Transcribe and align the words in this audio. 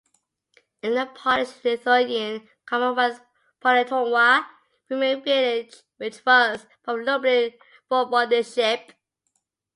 In 0.81 0.95
the 0.95 1.05
Polish-Lithuanian 1.13 2.49
Commonwealth 2.65 3.21
Poniatowa 3.63 4.47
remained 4.89 5.19
a 5.21 5.23
village, 5.23 5.75
which 5.97 6.25
was 6.25 6.65
part 6.83 7.01
of 7.01 7.05
Lublin 7.05 7.53
Voivodeship. 7.87 8.93